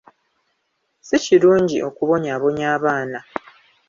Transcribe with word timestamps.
Ssi 1.01 1.17
kirungi 1.25 1.77
okubonyaabonya 1.89 2.65
abaana. 2.75 3.19